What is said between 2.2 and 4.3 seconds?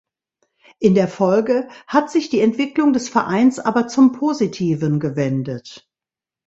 die Entwicklung des Vereins aber zum